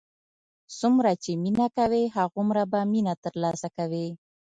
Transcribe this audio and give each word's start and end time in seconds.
څومره 0.79 1.11
چې 1.23 1.31
مینه 1.43 1.67
کوې، 1.75 2.03
هماغومره 2.15 2.63
به 2.71 2.79
مینه 2.91 3.13
تر 3.23 3.33
لاسه 3.43 3.67
کوې. 3.77 4.07